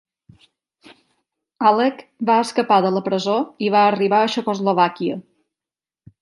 Alleg 1.71 2.01
va 2.29 2.37
escapar 2.45 2.79
de 2.87 2.91
la 2.97 3.03
presó 3.09 3.37
i 3.67 3.71
va 3.77 3.83
arribar 3.91 4.23
a 4.23 4.31
Txecoslovàquia. 4.33 5.21